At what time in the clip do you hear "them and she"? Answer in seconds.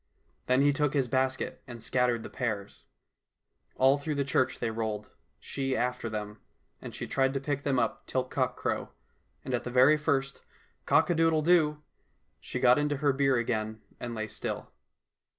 6.09-7.05